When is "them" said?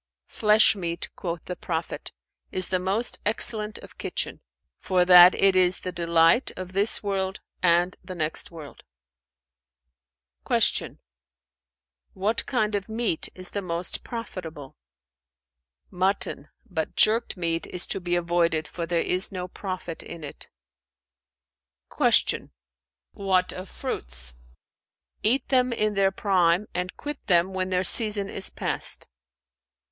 25.49-25.71, 27.27-27.53